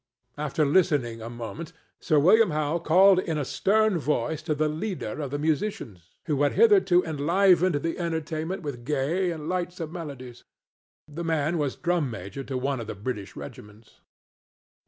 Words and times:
After 0.35 0.65
listening 0.65 1.21
a 1.21 1.29
moment, 1.29 1.73
Sir 1.99 2.17
William 2.17 2.49
Howe 2.49 2.79
called 2.79 3.19
in 3.19 3.37
a 3.37 3.45
stern 3.45 3.99
voice 3.99 4.41
to 4.41 4.55
the 4.55 4.67
leader 4.67 5.21
of 5.21 5.29
the 5.29 5.37
musicians, 5.37 6.09
who 6.25 6.41
had 6.41 6.53
hitherto 6.53 7.03
enlivened 7.03 7.75
the 7.75 7.99
entertainment 7.99 8.63
with 8.63 8.83
gay 8.83 9.29
and 9.29 9.47
lightsome 9.47 9.91
melodies. 9.91 10.43
The 11.07 11.23
man 11.23 11.59
was 11.59 11.75
drum 11.75 12.09
major 12.09 12.43
to 12.45 12.57
one 12.57 12.79
of 12.79 12.87
the 12.87 12.95
British 12.95 13.35
regiments. 13.35 13.99